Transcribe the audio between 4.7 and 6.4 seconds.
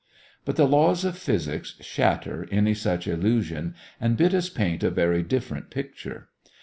a very different picture.